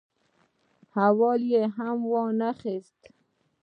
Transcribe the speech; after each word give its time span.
احوال 1.05 1.41
یې 1.53 1.63
هم 1.77 1.97
وا 2.11 2.23
نه 2.39 2.49
خیست. 2.59 2.99